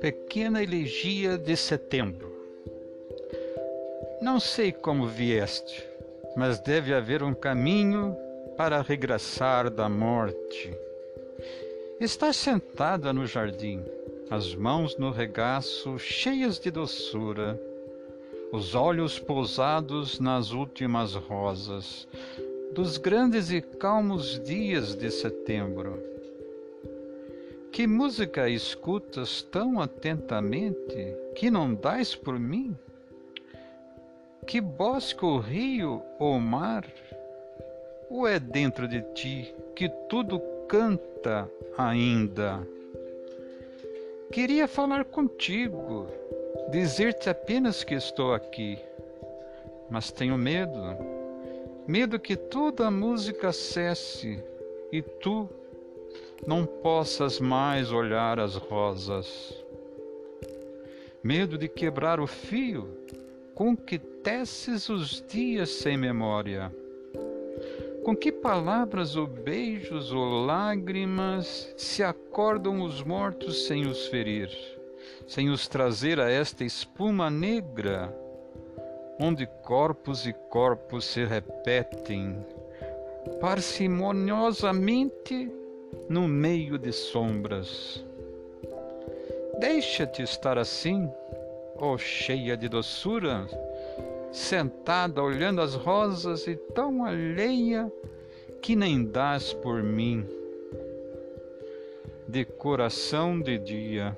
[0.00, 2.30] Pequena Elegia de Setembro.
[4.20, 5.82] Não sei como vieste,
[6.36, 8.16] mas deve haver um caminho
[8.56, 10.76] para regressar da morte.
[12.00, 13.82] Estás sentada no jardim,
[14.30, 17.58] as mãos no regaço, cheias de doçura,
[18.52, 22.06] os olhos pousados nas últimas rosas
[22.74, 26.12] dos grandes e calmos dias de setembro
[27.72, 32.76] que música escutas tão atentamente que não dás por mim?
[34.46, 36.86] Que bosque ou rio ou mar?
[38.10, 42.60] Ou é dentro de ti que tudo canta ainda?
[44.30, 46.08] Queria falar contigo,
[46.70, 48.78] dizer-te apenas que estou aqui,
[49.90, 51.21] mas tenho medo,
[51.86, 54.42] medo que toda a música cesse
[54.92, 55.48] e tu
[56.46, 59.56] não possas mais olhar as rosas.
[61.22, 62.88] Medo de quebrar o fio
[63.54, 66.72] com que teces os dias sem memória.
[68.04, 74.50] Com que palavras ou beijos ou lágrimas se acordam os mortos sem os ferir,
[75.26, 78.12] sem os trazer a esta espuma negra,
[79.22, 82.44] onde corpos e corpos se repetem,
[83.40, 85.48] parcimoniosamente
[86.08, 88.04] no meio de sombras.
[89.60, 91.08] Deixa-te estar assim,
[91.76, 93.46] ó oh cheia de doçura,
[94.32, 97.92] sentada olhando as rosas e tão alheia
[98.60, 100.26] que nem dás por mim.
[102.26, 104.16] De coração de dia.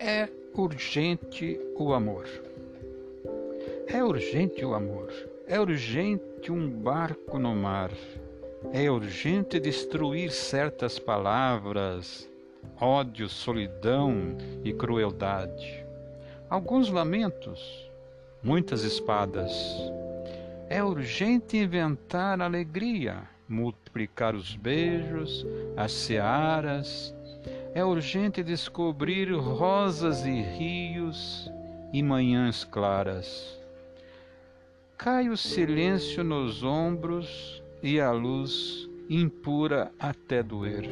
[0.00, 2.26] É urgente o amor.
[3.88, 5.12] É urgente o amor.
[5.46, 7.90] É urgente um barco no mar.
[8.72, 12.30] É urgente destruir certas palavras,
[12.80, 15.84] ódio, solidão e crueldade.
[16.48, 17.90] Alguns lamentos,
[18.42, 19.52] muitas espadas.
[20.68, 27.13] É urgente inventar alegria, multiplicar os beijos, as searas.
[27.74, 31.50] É urgente descobrir rosas e rios
[31.92, 33.58] e manhãs claras.
[34.96, 40.88] Cai o silêncio nos ombros e a luz impura até doer.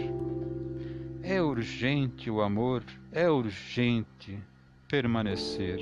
[1.22, 2.82] É urgente o amor,
[3.12, 4.36] é urgente
[4.88, 5.78] permanecer.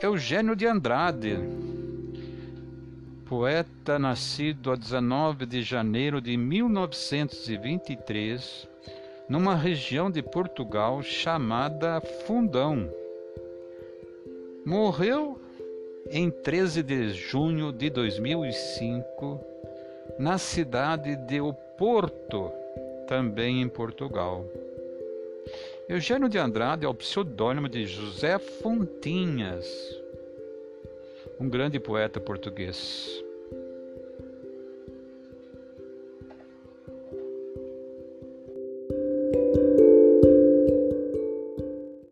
[0.00, 1.38] Eugênio de Andrade,
[3.32, 8.68] poeta nascido a 19 de janeiro de 1923,
[9.26, 12.90] numa região de Portugal chamada Fundão.
[14.66, 15.40] Morreu
[16.10, 19.40] em 13 de junho de 2005,
[20.18, 22.52] na cidade de Oporto,
[23.08, 24.44] também em Portugal.
[25.88, 30.01] Eugênio de Andrade é o pseudônimo de José Fontinhas,
[31.42, 33.20] um grande poeta português.